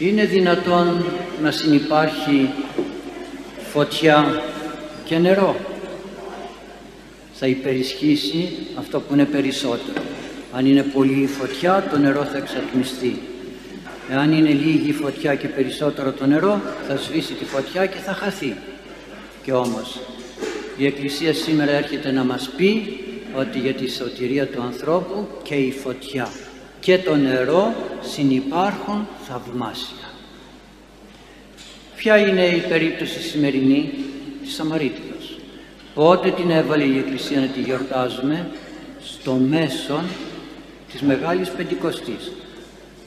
[0.00, 1.04] Είναι δυνατόν
[1.42, 2.50] να συνυπάρχει
[3.72, 4.42] φωτιά
[5.04, 5.56] και νερό.
[7.32, 10.02] Θα υπερισχύσει αυτό που είναι περισσότερο.
[10.52, 13.18] Αν είναι πολύ η φωτιά, το νερό θα εξατμιστεί.
[14.10, 18.12] Εάν είναι λίγη η φωτιά και περισσότερο το νερό, θα σβήσει τη φωτιά και θα
[18.12, 18.56] χαθεί.
[19.42, 20.00] Και όμως,
[20.76, 23.00] η Εκκλησία σήμερα έρχεται να μας πει
[23.36, 26.28] ότι για τη σωτηρία του ανθρώπου και η φωτιά
[26.80, 30.08] και το νερό συνυπάρχουν θαυμάσια.
[31.96, 33.92] Ποια είναι η περίπτωση σημερινή;
[34.42, 35.38] Της Σαμαρίτιδος.
[35.94, 38.50] Πότε την έβαλε η Εκκλησία να τη γιορτάζουμε;
[39.02, 40.04] Στο μέσον
[40.92, 42.32] της Μεγάλης Πεντηκοστής.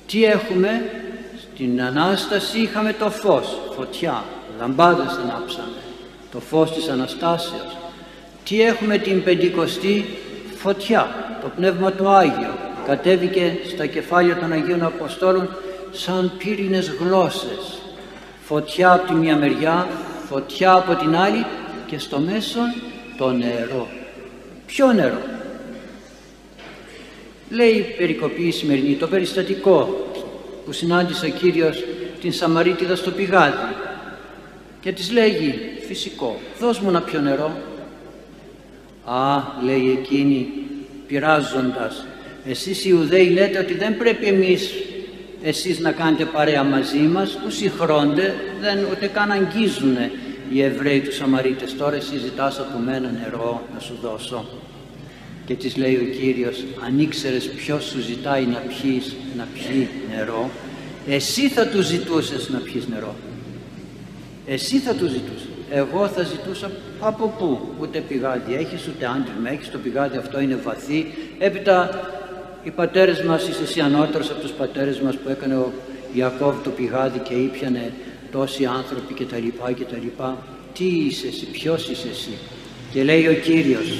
[0.07, 0.91] Τι έχουμε;
[1.41, 4.23] Στην Ανάσταση είχαμε το φως, φωτιά,
[4.59, 5.77] λαμπάδες ανάψαμε,
[6.31, 7.77] το φως της Αναστάσεως.
[8.43, 10.05] Τι έχουμε την Πεντηκοστή;
[10.55, 15.49] Φωτιά, το Πνεύμα του Άγιο, κατέβηκε στα κεφάλια των Αγίων Αποστόλων
[15.91, 17.81] σαν πύρινες γλώσσες.
[18.43, 19.87] Φωτιά από τη μία μεριά,
[20.29, 21.45] φωτιά από την άλλη
[21.85, 22.59] και στο μέσο
[23.17, 23.87] το νερό.
[24.65, 25.21] Ποιο νερό;
[27.49, 30.07] Λέει η περικοπή η σημερινή, το περιστατικό
[30.65, 31.83] που συνάντησε ο Κύριος
[32.21, 33.75] την Σαμαρίτιδα στο πηγάδι
[34.81, 37.51] και της λέγει φυσικό, δώσ' μου να πιω νερό.
[39.05, 40.47] Α, λέει εκείνη
[41.07, 42.05] πειράζοντας,
[42.45, 44.73] εσείς οι Ιουδαίοι λέτε ότι δεν πρέπει εμείς
[45.43, 47.37] εσείς να κάνετε παρέα μαζί μας.
[47.43, 49.97] Που συγχρόνται δεν, ούτε καν αγγίζουν
[50.51, 51.75] οι Εβραίοι τους Σαμαρίτες.
[51.77, 54.45] Τώρα εσύ ζητάς από μένα νερό να σου δώσω.
[55.45, 60.49] Και της λέει ο Κύριος αν ήξερες ποιος σου ζητάει να πιείς να πιει νερό
[61.07, 63.15] εσύ θα του ζητούσες να πιεις νερό.
[64.47, 65.47] Εσύ θα του ζητούσες.
[65.69, 69.71] Εγώ θα ζητούσα από πού ούτε πηγάδι έχεις ούτε άντρημα έχεις.
[69.71, 71.05] Το πηγάδι αυτό είναι βαθύ.
[71.39, 71.89] Έπειτα
[72.63, 75.71] οι πατέρες μας είσαι εσύ ανώτερος από τους πατέρες μας που έκανε ο
[76.13, 77.93] Ιακώβ το πηγάδι και ήπιανε
[78.31, 80.37] τόσοι άνθρωποι και τα λοιπά και τα λοιπά.
[80.73, 82.37] Τι είσαι εσύ, ποιος είσαι εσύ;
[82.93, 83.97] Και λέει ο Κύριος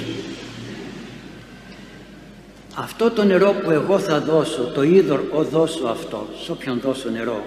[2.76, 7.10] αυτό το νερό που εγώ θα δώσω το είδωρ ο δώσω αυτό σε όποιον δώσω
[7.10, 7.44] νερό.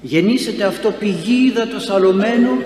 [0.00, 2.62] Γεννήσεται αυτό πηγή υδατος αλωμένου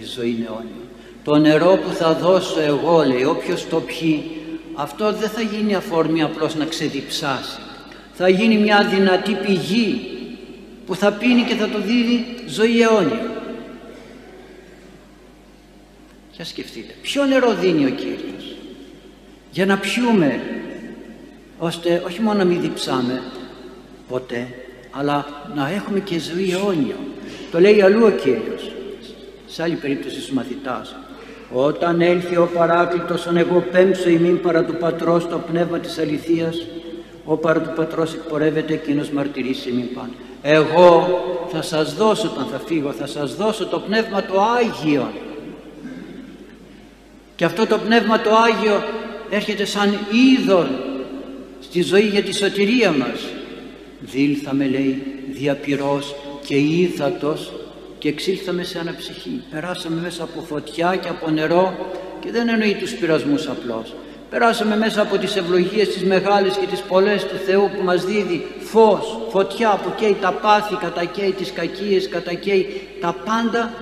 [0.00, 0.82] η ζωή είναι αιώνια
[1.24, 4.30] το νερό που θα δώσω εγώ λέει όποιος το πιει
[4.74, 7.58] αυτό δεν θα γίνει αφορμή απλώς να ξεδιψάσει.
[8.12, 10.10] Θα γίνει μια δυνατή πηγή
[10.86, 13.30] που θα πίνει και θα το δίδει ζωή αιώνια.
[16.32, 18.56] Για σκεφτείτε ποιο νερό δίνει ο Κύριος;
[19.50, 20.40] Για να πιούμε
[21.58, 23.22] ώστε όχι μόνο να μην διψάμε
[24.08, 24.48] ποτέ
[24.90, 26.96] αλλά να έχουμε και ζωή αιώνια
[27.50, 28.72] το λέει αλλού ο Κύριος.
[29.46, 30.94] Σε άλλη περίπτωση στους μαθητάς
[31.52, 36.66] όταν έλθει ο παράκλητος ον εγώ πέμψω ημίν παρά του Πατρός το πνεύμα της αληθείας
[37.24, 40.10] ο παρά του Πατρός εκπορεύεται εκείνος μαρτυρήσει ημίν πάνω
[40.42, 41.08] εγώ
[41.52, 45.12] θα σας δώσω όταν θα φύγω θα σας δώσω το πνεύμα το Άγιο.
[47.36, 48.82] Και αυτό το πνεύμα το Άγιο
[49.30, 50.66] έρχεται σαν είδωρ
[51.60, 53.20] στη ζωή για τη σωτηρία μας.
[54.00, 55.02] Δήλθαμε λέει
[55.32, 56.14] διαπυρός
[56.44, 57.52] και ήθατος
[58.02, 59.42] και εξήλθαμε σε αναψυχή.
[59.50, 61.90] Περάσαμε μέσα από φωτιά και από νερό
[62.20, 63.94] και δεν εννοεί τους πειρασμούς απλώς.
[64.30, 68.46] Περάσαμε μέσα από τις ευλογίες τις μεγάλες και τις πολλές του Θεού που μας δίδει
[68.58, 73.72] φως, φωτιά που καίει τα πάθη, κατακαίει τις κακίες, κατακαίει τα πάντα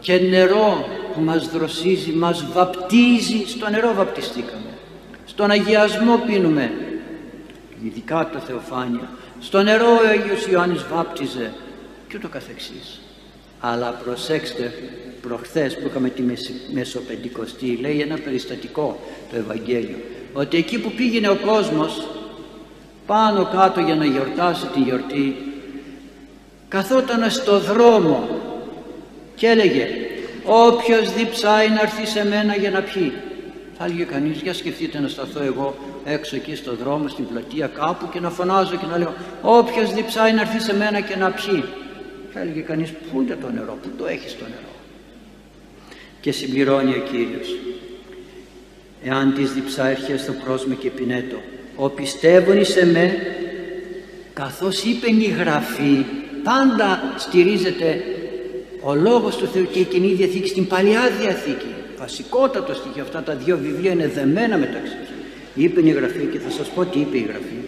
[0.00, 4.70] και νερό που μας δροσίζει, μας βαπτίζει, στο νερό βαπτιστήκαμε.
[5.24, 6.72] Στον αγιασμό πίνουμε,
[7.84, 9.08] ειδικά το Θεοφάνεια.
[9.40, 11.52] Στο νερό ο Άγιος Ιωάννης βάπτιζε
[12.08, 12.98] και ούτω καθεξής
[13.66, 14.72] αλλά προσέξτε
[15.22, 16.22] προχθές που είχαμε τη
[16.72, 18.98] Μεσοπεντηκοστή λέει ένα περιστατικό
[19.30, 19.96] το Ευαγγέλιο
[20.32, 22.06] ότι εκεί που πήγαινε ο κόσμος
[23.06, 25.36] πάνω κάτω για να γιορτάσει τη γιορτή
[26.68, 28.28] καθόταν στο δρόμο
[29.34, 29.88] και έλεγε
[30.44, 33.12] όποιος διψάει να έρθει σε μένα για να πιει
[33.78, 35.74] θα έλεγε κανείς για σκεφτείτε να σταθώ εγώ
[36.04, 40.32] έξω εκεί στο δρόμο στην πλατεία κάπου και να φωνάζω και να λέω όποιος διψάει
[40.32, 41.64] να έρθει σε μένα και να πιει
[42.36, 44.74] θα έλεγε κανείς πού είναι το νερό, πού το έχεις το νερό;
[46.20, 47.56] Και συμπληρώνει ο Κύριος.
[49.04, 51.36] Εάν της διψά έρχεσαι στο πρόσμα και πινέτο,
[51.76, 53.16] ο πιστεύουν σε με,
[54.32, 56.04] καθώς είπε η Γραφή,
[56.42, 58.04] πάντα στηρίζεται
[58.80, 61.74] ο Λόγος του Θεού και η Κοινή Διαθήκη στην Παλιά Διαθήκη.
[61.98, 65.08] Βασικότατο στοιχείο αυτά τα δύο βιβλία είναι δεμένα μεταξύ τους.
[65.54, 67.58] Είπε η Γραφή και θα σας πω τι είπε η Γραφή.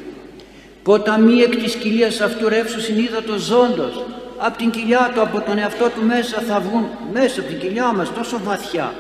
[0.82, 4.04] Ποταμί εκ της κοιλίας αυτού ρεύσου συνείδατο ζώντος
[4.38, 7.92] από την κοιλιά του, από τον εαυτό του μέσα θα βγουν, μέσα από την κοιλιά
[7.92, 8.94] μας τόσο βαθιά,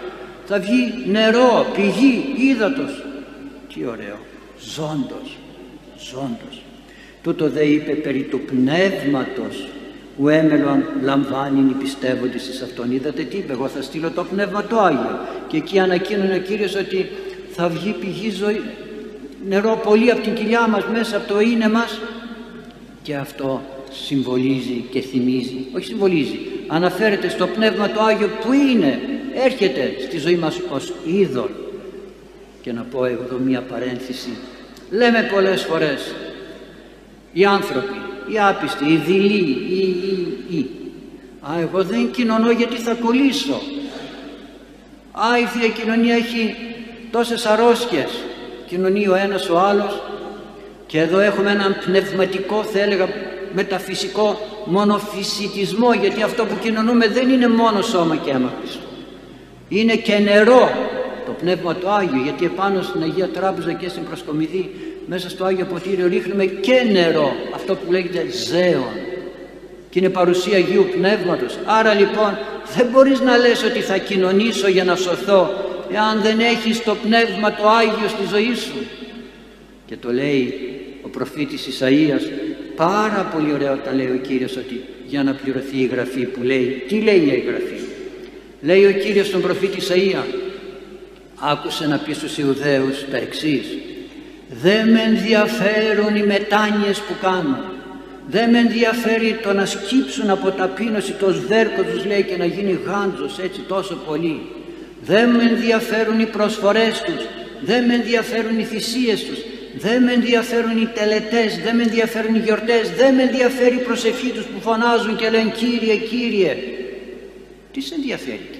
[0.46, 3.04] θα βγει νερό, πηγή, ύδατος.
[3.74, 4.18] Τι ωραίο,
[4.60, 5.38] ζώντος,
[5.98, 6.62] ζώντος.
[7.22, 9.68] Τούτο δε είπε περί του πνεύματος
[10.22, 12.92] ο έμελον λαμβάνει πιστεύονται σε αυτόν.
[12.92, 15.18] Είδατε τι είπε, εγώ θα στείλω το Πνεύμα το Άγιο.
[15.46, 17.08] Και εκεί ανακοίνωνε ο Κύριος ότι
[17.50, 18.62] θα βγει πηγή ζωή,
[19.48, 22.00] νερό πολύ από την κοιλιά μας, μέσα από το είναι μας.
[23.02, 29.00] Και αυτό συμβολίζει και θυμίζει, όχι συμβολίζει, αναφέρεται στο Πνεύμα το Άγιο που είναι,
[29.44, 31.48] έρχεται στη ζωή μας ως είδωρ.
[32.60, 34.30] Και να πω εδώ μία παρένθεση.
[34.90, 36.14] Λέμε πολλές φορές
[37.32, 39.80] οι άνθρωποι οι άπιστοι, οι δειλοί, οι,
[40.48, 40.70] οι, οι.
[41.40, 43.60] Α, εγώ δεν κοινωνώ γιατί θα κολλήσω.
[45.12, 46.54] Α, η Θεία Κοινωνία έχει
[47.10, 48.10] τόσες αρρώσκες.
[48.66, 50.02] Κοινωνεί ο ένας ο άλλος
[50.86, 53.08] και εδώ έχουμε έναν πνευματικό, θα έλεγα,
[53.54, 58.52] μεταφυσικό μονοφυσιτισμό γιατί αυτό που κοινωνούμε δεν είναι μόνο σώμα και αίμα
[59.68, 60.70] Είναι και νερό
[61.26, 64.70] το Πνεύμα του Άγιο γιατί επάνω στην Αγία Τράπεζα και στην Προσκομιδή
[65.06, 68.92] μέσα στο Άγιο Ποτήριο ρίχνουμε και νερό αυτό που λέγεται ζέον.
[69.90, 71.58] Και είναι παρουσία Αγίου Πνεύματος.
[71.64, 72.38] Άρα λοιπόν
[72.76, 75.50] δεν μπορείς να λες ότι θα κοινωνήσω για να σωθώ
[75.92, 78.86] εάν δεν έχεις το Πνεύμα το Άγιο στη ζωή σου.
[79.86, 80.54] Και το λέει
[81.02, 82.22] ο προφήτης Ισαΐας
[82.76, 86.84] πάρα πολύ ωραία όταν λέει ο Κύριος ότι για να πληρωθεί η Γραφή που λέει
[86.88, 87.80] τι λέει η Γραφή;
[88.60, 90.24] Λέει ο Κύριος στον προφήτη Ισαΐα
[91.36, 93.66] άκουσε να πεις στους Ιουδαίους τα εξής.
[94.62, 97.56] Δεν με ενδιαφέρουν οι μετάνοιες που κάνουν
[98.28, 102.78] δεν με ενδιαφέρει το να σκύψουν από ταπείνωση το σβέρκο τους λέει και να γίνει
[102.86, 104.40] γάντζος έτσι τόσο πολύ.
[105.02, 107.24] Δεν με ενδιαφέρουν οι προσφορές τους.
[107.60, 109.38] Δεν με ενδιαφέρουν οι θυσίες τους
[109.78, 114.30] δεν με ενδιαφέρουν οι τελετές δεν με ενδιαφέρουν οι γιορτές δεν με ενδιαφέρει η προσευχή
[114.30, 116.56] τους που φωνάζουν και λένε Κύριε Κύριε
[117.72, 118.50] τις σε ενδιαφέρει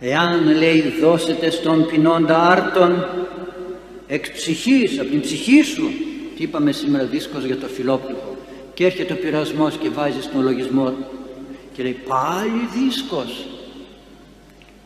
[0.00, 3.06] Εάν λέει δώσετε στον πεινόντα άρτον
[4.06, 5.90] εξ ψυχής, από την ψυχή σου
[6.36, 8.36] τι είπαμε σήμερα δίσκος για το φιλόπλουχο
[8.74, 10.94] και έρχεται ο πειρασμός και βάζει στον λογισμό
[11.72, 13.46] και λέει πάλι δίσκος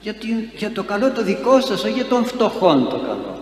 [0.01, 3.41] γιατί, για το καλό το δικό σας όχι για τον φτωχόν το καλό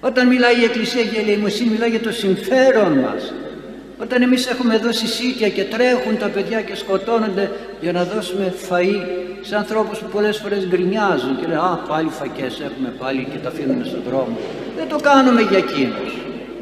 [0.00, 3.32] όταν μιλάει η Εκκλησία για ελεημοσύνη μιλάει για το συμφέρον μας
[4.02, 7.50] όταν εμείς έχουμε δώσει σίτια και τρέχουν τα παιδιά και σκοτώνονται
[7.80, 9.06] για να δώσουμε φαΐ
[9.40, 13.48] σε ανθρώπους που πολλές φορές γκρινιάζουν και λένε «Α, πάλι φακές έχουμε πάλι και τα
[13.48, 14.38] αφήνουμε στον δρόμο».
[14.76, 16.12] Δεν το κάνουμε για εκείνους.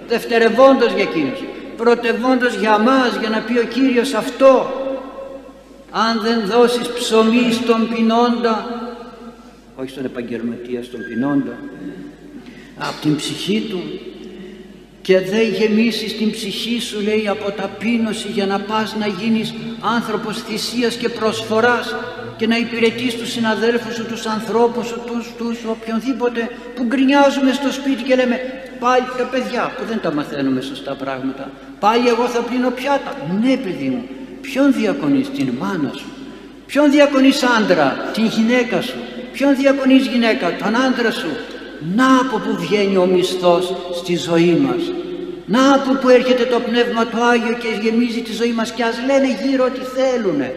[0.09, 1.39] Δευτερευόντως για εκείνους.
[1.77, 4.73] Πρωτευόντως για μας, για να πει ο Κύριος αυτό.
[5.91, 8.85] Αν δεν δώσεις ψωμί στον πεινόντα,
[9.77, 11.59] όχι στον επαγγελματία, στον πεινόντα,
[12.79, 13.83] από την ψυχή του,
[15.03, 19.55] και δεν γεμίσεις την ψυχή σου λέει από ταπείνωση για να πας να γίνεις
[19.97, 21.95] άνθρωπος θυσίας και προσφοράς
[22.37, 27.73] και να υπηρετείς τους συναδέλφους σου, τους ανθρώπους σου, τους, τους οποιονδήποτε που γκρινιάζουμε στο
[27.73, 28.37] σπίτι και λέμε
[28.79, 31.51] πάλι τα παιδιά που δεν τα μαθαίνουμε σωστά πράγματα
[31.81, 34.03] πάλι εγώ θα πλύνω πιάτα ναι παιδί μου
[34.41, 36.07] ποιον διακονείς την μάνα σου;
[36.67, 38.97] Ποιον διακονείς άντρα την γυναίκα σου;
[39.33, 41.31] Ποιον διακονείς γυναίκα τον άντρα σου;
[41.97, 44.93] Να από που βγαίνει ο μισθός στη ζωή μας.
[45.47, 48.97] Να από που έρχεται το Πνεύμα του Άγιο και γεμίζει τη ζωή μας και ας
[49.07, 50.55] λένε γύρω ό,τι θέλουνε.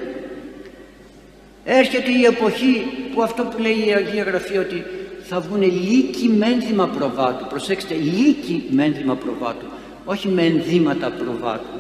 [1.64, 4.84] Έρχεται η εποχή που αυτό που λέει η Αγία Γραφή ότι
[5.24, 7.46] θα βγουν λύκοι με ένδυμα προβάτου.
[7.50, 9.66] Προσέξτε λύκοι με ένδυμα προβάτου
[10.06, 11.80] όχι με ενδύματα προβάτου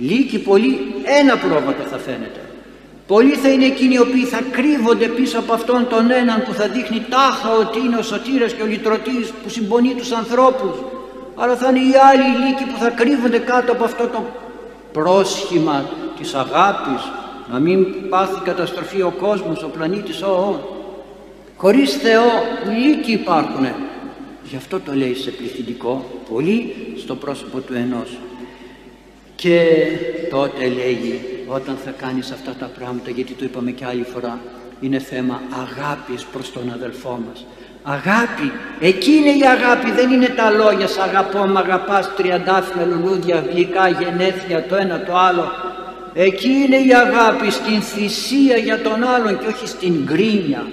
[0.00, 0.78] λύκοι πολύ
[1.20, 2.40] ένα πρόβατο θα φαίνεται
[3.12, 6.68] Πολλοί θα είναι εκείνοι οι οποίοι θα κρύβονται πίσω από αυτόν τον έναν που θα
[6.68, 10.76] δείχνει τάχα ότι είναι ο σωτήρας και ο λυτρωτής που συμπονεί τους ανθρώπους.
[11.36, 14.24] Αλλά θα είναι οι άλλοι λύκοι που θα κρύβονται κάτω από αυτό το
[14.92, 15.84] πρόσχημα
[16.18, 17.02] της αγάπης
[17.52, 20.58] να μην πάθει καταστροφή ο κόσμος, ο πλανήτης, ο, ο.
[21.56, 22.30] Χωρίς Θεό
[22.78, 23.66] λύκοι υπάρχουν.
[24.42, 28.18] Γι' αυτό το λέει σε πληθυντικό, πολύ στο πρόσωπο του ενός.
[29.42, 29.60] Και
[30.30, 34.40] τότε λέγει όταν θα κάνεις αυτά τα πράγματα γιατί το είπαμε και άλλη φορά
[34.80, 37.46] είναι θέμα αγάπης προς τον αδελφό μας.
[37.82, 43.44] Αγάπη, εκεί είναι η αγάπη δεν είναι τα λόγια σ' αγαπώ, μ' αγαπάς τριαντάφυλλα, λουλούδια,
[43.52, 45.52] γλυκά, γενέθλια το ένα το άλλο.
[46.14, 50.66] Εκεί είναι η αγάπη στην θυσία για τον άλλον και όχι στην γκρίνια.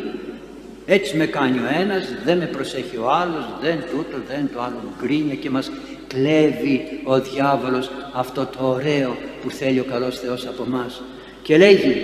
[0.85, 4.81] Έτσι με κάνει ο ένας, δεν με προσέχει ο άλλος, δεν τούτο, δεν το άλλο
[5.01, 5.71] γκρίνια και μας
[6.07, 11.01] κλέβει ο διάβολος αυτό το ωραίο που θέλει ο καλός Θεός από μας
[11.41, 11.95] και λέγει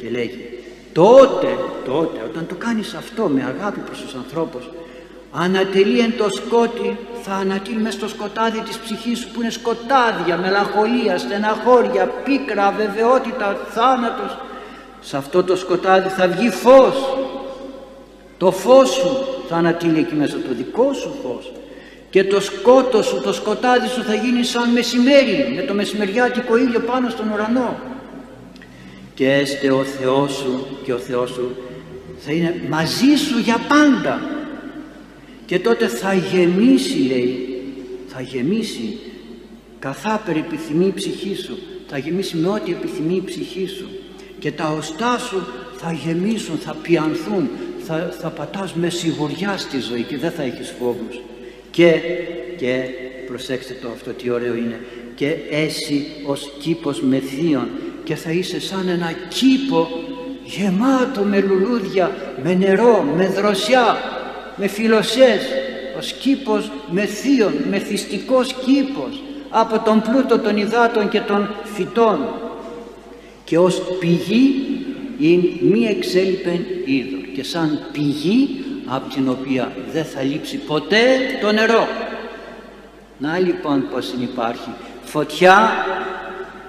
[0.00, 0.48] και λέγει
[0.92, 4.68] τότε, τότε όταν το κάνεις αυτό με αγάπη προς τους ανθρώπους
[5.32, 10.36] ανατελεί εν το σκότι θα ανατείλει μέσα στο σκοτάδι της ψυχής σου που είναι σκοτάδια,
[10.36, 14.38] μελαγχολία, στεναχώρια, πίκρα, βεβαιότητα, θάνατος.
[15.00, 17.16] Σε αυτό το σκοτάδι θα βγει φως.
[18.38, 21.52] Το φως σου θα ανατείλει εκεί μέσα το δικό σου φως
[22.10, 26.80] και το σκότος σου, το σκοτάδι σου θα γίνει σαν μεσημέρι με το μεσημεριάτικο ήλιο
[26.80, 27.80] πάνω στον ουρανό.
[29.14, 31.56] Και έστε ο Θεός σου και ο Θεός σου
[32.18, 34.20] θα είναι μαζί σου για πάντα.
[35.46, 37.62] Και τότε θα γεμίσει λέει
[38.06, 38.98] θα γεμίσει
[39.78, 43.88] καθά επιθυμεί η ψυχή σου θα γεμίσει με ό,τι επιθυμεί η ψυχή σου.
[44.38, 45.46] Και τα οστά σου
[45.76, 47.48] θα γεμίσουν, θα πιανθούν
[47.78, 51.20] θα, θα πατάς με σιγουριά στη ζωή και δεν θα έχεις φόβους
[51.78, 52.00] και,
[52.56, 52.84] και
[53.26, 54.80] προσέξτε το αυτό τι ωραίο είναι.
[55.14, 57.68] Και εσύ ως κήπος με θείον
[58.04, 59.88] και θα είσαι σαν ένα κήπο
[60.44, 63.96] γεμάτο με λουλούδια, με νερό, με δροσιά,
[64.56, 65.42] με φιλοσές.
[65.98, 72.18] Ως κήπος με θείον, μεθυστικός κήπος από τον πλούτο των υδάτων και των φυτών.
[73.44, 74.54] Και ως πηγή
[75.18, 80.98] είναι μη εξέλιπεν είδο και σαν πηγή από την οποία δεν θα λείψει ποτέ
[81.40, 81.88] το νερό.
[83.18, 84.70] Να λοιπόν πως υπάρχει
[85.04, 85.70] φωτιά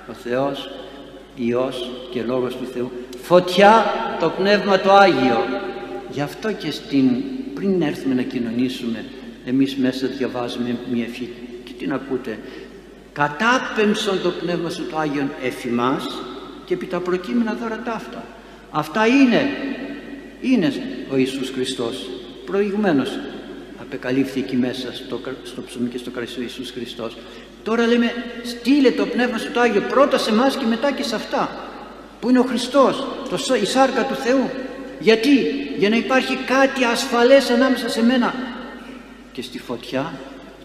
[0.09, 0.69] ο Θεός,
[1.35, 3.85] Υιός και Λόγος του Θεού φωτιά
[4.19, 5.43] το Πνεύμα το Άγιο.
[6.09, 7.05] Γι' αυτό και στην,
[7.53, 9.05] πριν έρθουμε να κοινωνήσουμε
[9.45, 11.29] εμείς μέσα διαβάζουμε μια ευχή
[11.63, 12.39] και την ακούτε.
[13.13, 16.03] Κατάπεμψον το Πνεύμα σου το Άγιον εφημάς
[16.65, 18.23] και επί τα προκείμενα δώρα ταύτα
[18.71, 19.49] αυτά είναι
[20.41, 20.73] είναι
[21.11, 22.09] ο Ιησούς Χριστός.
[22.45, 23.19] Προηγουμένως
[23.81, 27.17] απεκαλύφθηκε εκεί μέσα στο, στο ψωμί και στο κρασί ο Ιησούς Χριστός.
[27.63, 28.11] Τώρα λέμε
[28.43, 31.69] στείλε το Πνεύμα σου το Άγιο πρώτα σε εμάς και μετά και σε αυτά
[32.19, 34.49] που είναι ο Χριστός το, η σάρκα του Θεού.
[34.99, 35.29] Γιατί;
[35.77, 38.33] Για να υπάρχει κάτι ασφαλές ανάμεσα σε μένα.
[39.31, 40.13] Και στη φωτιά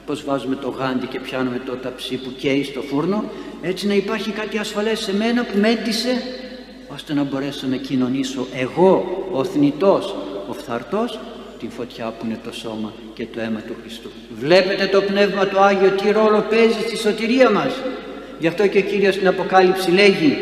[0.06, 3.24] πως βάζουμε το γάντι και πιάνουμε το ταψί που καίει στο φούρνο
[3.62, 6.22] έτσι να υπάρχει κάτι ασφαλές σε μένα που μέτησε
[6.94, 10.14] ώστε να μπορέσω να κοινωνήσω εγώ ο θνητός,
[10.48, 11.18] ο φθαρτός
[11.58, 14.10] την φωτιά που είναι το σώμα και το αίμα του Χριστού.
[14.40, 17.72] Βλέπετε το Πνεύμα το Άγιο τι ρόλο παίζει στη σωτηρία μας.
[18.38, 20.36] Γι' αυτό και ο Κύριος στην Αποκάλυψη λέγει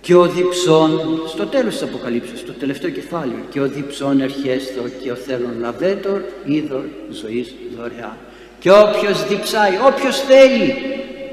[0.00, 5.10] και ο διψών, στο τέλος της Αποκαλύψεως, στο τελευταίο κεφάλαιο, και ο διψών ερχέστο και
[5.10, 8.16] ο θέλων λαβέτορ, είδωρ ζωής δωρεά.
[8.58, 10.74] Και όποιος διψάει, όποιος θέλει,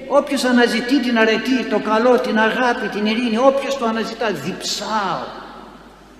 [0.07, 5.44] όποιος αναζητεί την αρετή, το καλό, την αγάπη, την ειρήνη, όποιος το αναζητά, διψάω.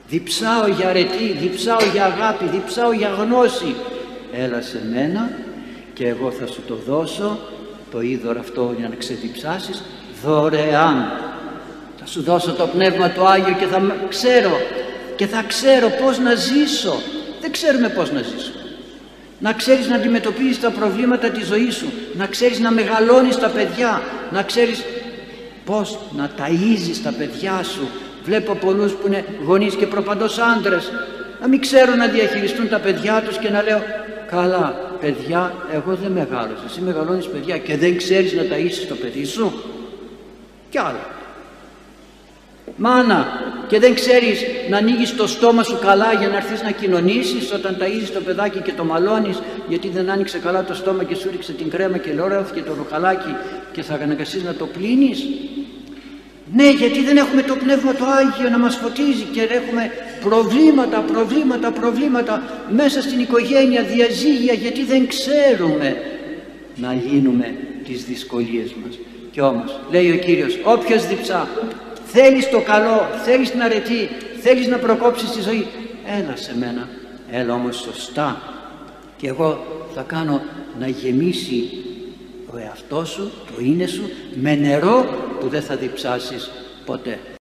[0.09, 3.75] Διψάω για αρετή, διψάω για αγάπη, διψάω για γνώση.
[4.33, 5.29] Έλα σε μένα
[5.93, 7.39] και εγώ θα σου το δώσω,
[7.91, 9.83] το είδωρ αυτό για να ξεδιψάσεις,
[10.23, 11.05] δωρεάν.
[11.99, 14.59] Θα σου δώσω το Πνεύμα του Άγιο και θα ξέρω.
[15.15, 17.01] Και θα ξέρω πώς να ζήσω.
[17.41, 18.51] Δεν ξέρουμε πώς να ζήσω
[19.39, 21.91] να ξέρεις να αντιμετωπίζεις τα προβλήματα της ζωής σου.
[22.13, 24.01] Να ξέρεις να μεγαλώνεις τα παιδιά.
[24.31, 24.83] Να ξέρεις
[25.65, 27.87] πώς να ταΐζεις τα παιδιά σου
[28.25, 30.91] βλέπω πολλούς που είναι γονείς και προπαντός άντρες.
[31.41, 33.81] Να μην ξέρουν να διαχειριστούν τα παιδιά τους και να λέω
[34.29, 36.63] καλά παιδιά εγώ δεν μεγάλωσα.
[36.65, 39.53] Εσύ μεγαλώνεις παιδιά και δεν ξέρεις να ταΐσεις το παιδί σου
[40.69, 40.99] κι άλλο.
[42.75, 43.27] Μάνα
[43.67, 47.77] και δεν ξέρεις να ανοίγεις το στόμα σου καλά για να έρθεις να κοινωνήσεις όταν
[47.79, 51.51] ταΐζεις το παιδάκι και το μαλώνεις γιατί δεν άνοιξε καλά το στόμα και σου ρίξε
[51.51, 52.09] την κρέμα και
[52.53, 53.35] και το ροχαλάκι
[53.71, 55.25] και θα αναγκαστείς να το πλύνεις
[56.55, 61.71] ναι γιατί δεν έχουμε το Πνεύμα το Άγιο να μας φωτίζει και έχουμε προβλήματα, προβλήματα,
[61.71, 65.97] προβλήματα μέσα στην οικογένεια, διαζύγια γιατί δεν ξέρουμε
[66.75, 67.55] να λύνουμε
[67.87, 68.99] τις δυσκολίες μας.
[69.31, 71.47] Και όμως λέει ο Κύριος όποιος διψά
[72.05, 74.09] θέλεις το καλό, θέλεις την αρετή,
[74.41, 75.67] θέλεις να προκόψεις τη ζωή,
[76.19, 76.89] έλα σε μένα,
[77.31, 78.41] έλα όμως σωστά
[79.17, 80.41] και εγώ θα κάνω
[80.79, 81.84] να γεμίσει
[82.55, 85.05] ο εαυτός σου, το είναι σου, με νερό
[85.39, 86.51] που δεν θα διψάσεις
[86.85, 87.19] ποτέ.